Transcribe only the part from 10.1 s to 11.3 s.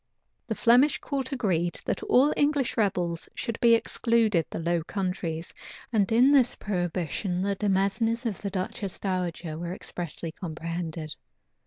comprehended.